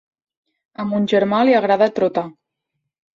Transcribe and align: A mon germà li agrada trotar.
A 0.83 0.85
mon 0.93 1.05
germà 1.11 1.41
li 1.49 1.53
agrada 1.59 1.89
trotar. 1.99 2.25